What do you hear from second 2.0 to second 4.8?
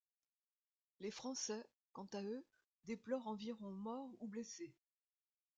à eux, déplorent environ morts ou blessés.